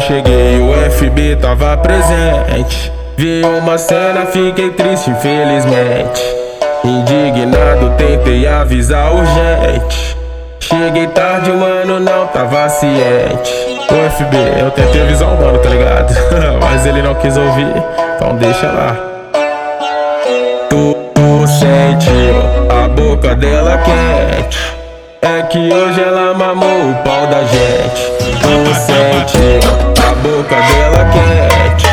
[0.00, 2.92] cheguei, o FB tava presente.
[3.16, 6.22] Vi uma cena, fiquei triste, infelizmente.
[6.84, 10.16] Indignado, tentei avisar urgente.
[10.60, 13.52] Cheguei tarde, mano, não tava ciente.
[13.90, 16.14] O FB, eu tentei avisar o mano, tá ligado?
[16.60, 17.72] Mas ele não quis ouvir,
[18.16, 18.96] então deixa lá.
[20.68, 22.36] Tu, tu sentiu
[22.68, 24.58] a boca dela quente.
[25.22, 28.05] É que hoje ela mamou o pau da gente.
[28.76, 29.70] Tu sentiu
[30.06, 31.86] a boca dela quente.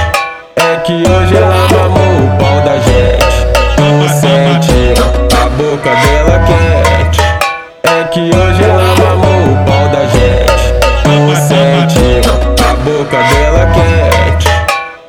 [0.57, 3.37] É que hoje ela mamou o pau da gente.
[4.19, 5.01] Sentiu
[5.31, 7.21] a boca dela quente.
[7.83, 10.65] É que hoje ela mamou o pau da gente.
[11.47, 12.21] Sentiu
[12.69, 14.49] a boca dela quente.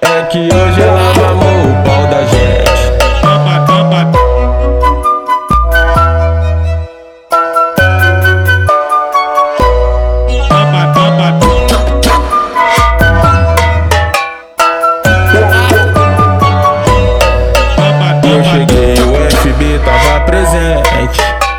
[0.03, 1.24] É que hoje ela mamou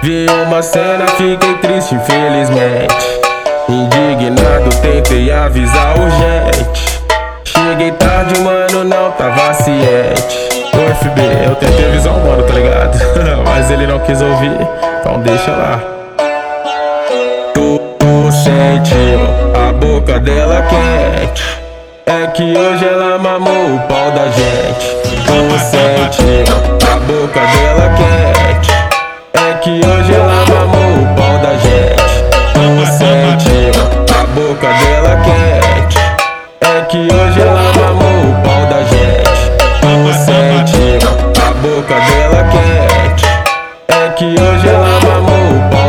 [0.05, 2.95] Vi uma cena, fiquei triste, infelizmente.
[3.67, 7.01] Indignado, tentei avisar urgente.
[7.43, 10.63] Cheguei tarde, mano, não tava ciente.
[10.75, 12.99] O FB, eu tentei avisar o mano, tá ligado?
[13.45, 14.55] Mas ele não quis ouvir,
[14.99, 15.81] então deixa lá.
[17.55, 21.43] Tu, tu sentiu a boca dela quente.
[22.05, 24.97] É que hoje ela mamou o pau da gente.
[25.25, 26.53] Tu sentiu
[26.93, 28.24] a boca dela quente.
[34.55, 35.99] Boca dela quente.
[36.61, 39.25] É que hoje ela mamou o pau da gente.
[40.25, 41.09] Sentiu
[41.41, 43.25] a boca dela quente.
[43.89, 45.84] É que hoje ela mamou o pau